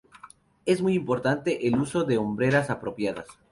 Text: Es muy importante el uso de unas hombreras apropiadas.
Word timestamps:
Es 0.65 0.81
muy 0.81 0.95
importante 0.95 1.67
el 1.67 1.75
uso 1.77 2.03
de 2.03 2.17
unas 2.17 2.25
hombreras 2.27 2.69
apropiadas. 2.71 3.27